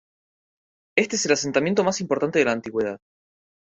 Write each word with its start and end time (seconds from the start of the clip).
Este 0.97 1.15
es 1.15 1.27
el 1.27 1.33
asentamiento 1.33 1.83
más 1.83 2.01
importante 2.01 2.39
de 2.39 2.45
la 2.45 2.53
antigüedad. 2.53 2.97